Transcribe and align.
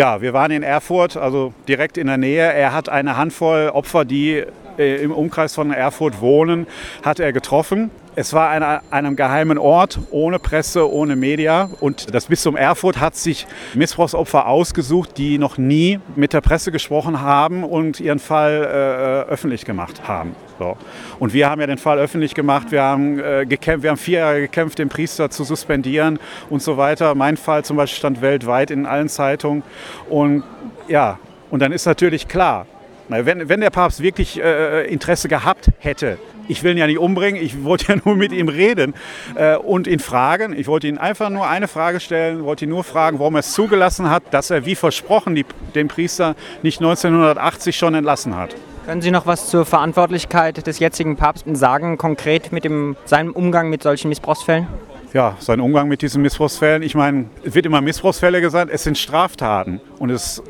Ja, 0.00 0.22
wir 0.22 0.32
waren 0.32 0.50
in 0.50 0.62
Erfurt, 0.62 1.18
also 1.18 1.52
direkt 1.68 1.98
in 1.98 2.06
der 2.06 2.16
Nähe. 2.16 2.50
Er 2.54 2.72
hat 2.72 2.88
eine 2.88 3.18
Handvoll 3.18 3.68
Opfer, 3.68 4.06
die 4.06 4.42
äh, 4.78 5.02
im 5.02 5.12
Umkreis 5.12 5.54
von 5.54 5.70
Erfurt 5.72 6.22
wohnen, 6.22 6.66
hat 7.02 7.20
er 7.20 7.34
getroffen. 7.34 7.90
Es 8.16 8.32
war 8.32 8.50
an 8.50 8.80
einem 8.90 9.14
geheimen 9.14 9.56
Ort, 9.56 10.00
ohne 10.10 10.40
Presse, 10.40 10.90
ohne 10.90 11.14
Media. 11.14 11.70
Und 11.78 12.12
das 12.12 12.26
Bistum 12.26 12.56
Erfurt 12.56 12.98
hat 12.98 13.14
sich 13.14 13.46
Missbrauchsopfer 13.74 14.48
ausgesucht, 14.48 15.16
die 15.16 15.38
noch 15.38 15.58
nie 15.58 16.00
mit 16.16 16.32
der 16.32 16.40
Presse 16.40 16.72
gesprochen 16.72 17.20
haben 17.20 17.62
und 17.62 18.00
ihren 18.00 18.18
Fall 18.18 19.26
äh, 19.28 19.30
öffentlich 19.30 19.64
gemacht 19.64 20.08
haben. 20.08 20.34
So. 20.58 20.76
Und 21.20 21.32
wir 21.34 21.48
haben 21.48 21.60
ja 21.60 21.68
den 21.68 21.78
Fall 21.78 22.00
öffentlich 22.00 22.34
gemacht. 22.34 22.72
Wir 22.72 22.82
haben, 22.82 23.20
äh, 23.20 23.46
gekämpft, 23.46 23.84
wir 23.84 23.90
haben 23.90 23.96
vier 23.96 24.18
Jahre 24.18 24.40
gekämpft, 24.40 24.80
den 24.80 24.88
Priester 24.88 25.30
zu 25.30 25.44
suspendieren 25.44 26.18
und 26.50 26.62
so 26.62 26.76
weiter. 26.76 27.14
Mein 27.14 27.36
Fall 27.36 27.64
zum 27.64 27.76
Beispiel 27.76 27.98
stand 27.98 28.22
weltweit 28.22 28.72
in 28.72 28.86
allen 28.86 29.08
Zeitungen. 29.08 29.62
Und 30.08 30.42
ja, 30.88 31.20
und 31.50 31.62
dann 31.62 31.70
ist 31.70 31.86
natürlich 31.86 32.26
klar, 32.26 32.66
wenn, 33.10 33.48
wenn 33.48 33.60
der 33.60 33.70
Papst 33.70 34.02
wirklich 34.02 34.40
äh, 34.40 34.86
Interesse 34.86 35.28
gehabt 35.28 35.70
hätte, 35.78 36.18
ich 36.48 36.62
will 36.62 36.72
ihn 36.72 36.78
ja 36.78 36.86
nicht 36.86 36.98
umbringen, 36.98 37.40
ich 37.40 37.64
wollte 37.64 37.92
ja 37.92 38.00
nur 38.04 38.16
mit 38.16 38.32
ihm 38.32 38.48
reden 38.48 38.94
äh, 39.34 39.56
und 39.56 39.86
ihn 39.86 40.00
fragen. 40.00 40.52
Ich 40.56 40.66
wollte 40.66 40.88
ihn 40.88 40.98
einfach 40.98 41.30
nur 41.30 41.48
eine 41.48 41.68
Frage 41.68 42.00
stellen, 42.00 42.44
wollte 42.44 42.64
ihn 42.64 42.70
nur 42.70 42.84
fragen, 42.84 43.18
warum 43.18 43.36
er 43.36 43.40
es 43.40 43.52
zugelassen 43.52 44.10
hat, 44.10 44.22
dass 44.32 44.50
er 44.50 44.66
wie 44.66 44.74
versprochen 44.74 45.34
die, 45.34 45.44
den 45.74 45.88
Priester 45.88 46.34
nicht 46.62 46.80
1980 46.80 47.76
schon 47.76 47.94
entlassen 47.94 48.36
hat. 48.36 48.54
Können 48.86 49.02
Sie 49.02 49.10
noch 49.10 49.26
was 49.26 49.48
zur 49.48 49.66
Verantwortlichkeit 49.66 50.66
des 50.66 50.78
jetzigen 50.78 51.16
Papstes 51.16 51.58
sagen, 51.58 51.98
konkret 51.98 52.50
mit 52.50 52.64
dem, 52.64 52.96
seinem 53.04 53.32
Umgang 53.32 53.70
mit 53.70 53.82
solchen 53.82 54.08
Missbrauchsfällen? 54.08 54.66
ja, 55.12 55.36
sein 55.40 55.60
Umgang 55.60 55.88
mit 55.88 56.02
diesen 56.02 56.22
Missbrauchsfällen. 56.22 56.82
Ich 56.82 56.94
meine, 56.94 57.26
es 57.44 57.54
wird 57.54 57.66
immer 57.66 57.80
Missbrauchsfälle 57.80 58.40
gesagt, 58.40 58.70
es 58.72 58.84
sind 58.84 58.96
Straftaten. 58.96 59.80
Und 59.98 60.10
es 60.10 60.42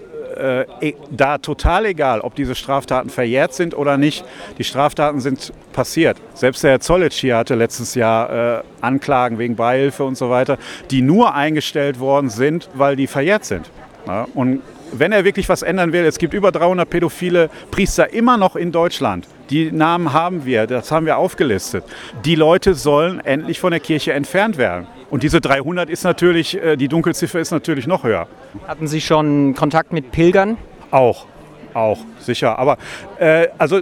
äh, 0.81 0.89
e, 0.89 0.95
da 1.11 1.39
total 1.39 1.87
egal, 1.87 2.21
ob 2.21 2.35
diese 2.35 2.55
Straftaten 2.55 3.11
verjährt 3.11 3.55
sind 3.55 3.77
oder 3.77 3.97
nicht. 3.97 4.25
Die 4.59 4.65
Straftaten 4.65 5.21
sind 5.21 5.53
passiert. 5.73 6.17
Selbst 6.35 6.63
der 6.65 6.73
Herr 6.73 6.81
Zollitsch 6.81 7.21
hier 7.21 7.37
hatte 7.37 7.55
letztes 7.55 7.95
Jahr 7.95 8.59
äh, 8.59 8.63
Anklagen 8.81 9.39
wegen 9.39 9.57
Beihilfe 9.57 10.05
und 10.05 10.17
so 10.17 10.31
weiter, 10.31 10.59
die 10.91 11.03
nur 11.03 11.35
eingestellt 11.35 12.01
worden 12.01 12.31
sind, 12.31 12.69
weil 12.75 12.97
die 12.97 13.07
verjährt 13.07 13.45
sind. 13.45 13.71
Ja, 14.07 14.27
und 14.35 14.63
wenn 14.93 15.13
er 15.13 15.25
wirklich 15.25 15.49
was 15.49 15.63
ändern 15.63 15.93
will, 15.93 16.05
es 16.05 16.19
gibt 16.19 16.35
über 16.35 16.53
300 16.53 16.89
pädophile 16.89 17.51
Priester 17.71 18.13
immer 18.13 18.37
noch 18.37 18.57
in 18.57 18.73
Deutschland. 18.73 19.27
Die 19.51 19.71
Namen 19.71 20.13
haben 20.13 20.45
wir, 20.45 20.67
das 20.67 20.91
haben 20.91 21.07
wir 21.07 21.17
aufgelistet. 21.17 21.85
Die 22.25 22.35
Leute 22.35 22.75
sollen 22.75 23.21
endlich 23.21 23.61
von 23.61 23.71
der 23.71 23.81
Kirche 23.81 24.13
entfernt 24.13 24.59
werden. 24.59 24.87
Und 25.11 25.23
diese 25.23 25.41
300 25.41 25.91
ist 25.91 26.05
natürlich, 26.05 26.57
äh, 26.57 26.77
die 26.77 26.89
Dunkelziffer 26.89 27.41
ist 27.41 27.51
natürlich 27.51 27.87
noch 27.87 28.05
höher. 28.05 28.29
Hatten 28.67 28.87
Sie 28.87 29.01
schon 29.01 29.55
Kontakt 29.55 29.93
mit 29.93 30.13
Pilgern? 30.13 30.57
Auch, 30.91 31.27
auch, 31.75 31.99
sicher. 32.21 32.59
Aber 32.59 32.79
äh, 33.19 33.49
also 33.59 33.81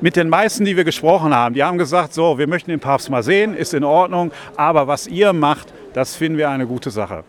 mit 0.00 0.16
den 0.16 0.30
meisten, 0.30 0.64
die 0.64 0.76
wir 0.76 0.84
gesprochen 0.84 1.34
haben, 1.34 1.54
die 1.54 1.62
haben 1.62 1.76
gesagt, 1.76 2.14
so, 2.14 2.38
wir 2.38 2.46
möchten 2.46 2.70
den 2.70 2.80
Papst 2.80 3.10
mal 3.10 3.22
sehen, 3.22 3.54
ist 3.54 3.74
in 3.74 3.84
Ordnung, 3.84 4.32
aber 4.56 4.86
was 4.86 5.06
ihr 5.06 5.34
macht, 5.34 5.74
das 5.92 6.16
finden 6.16 6.38
wir 6.38 6.48
eine 6.48 6.66
gute 6.66 6.90
Sache. 6.90 7.24